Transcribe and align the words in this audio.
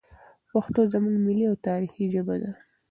پښتو 0.49 0.81
زموږ 0.93 1.15
ملي 1.25 1.45
او 1.51 1.55
تاریخي 1.67 2.05
ژبه 2.13 2.35
ده. 2.41 2.51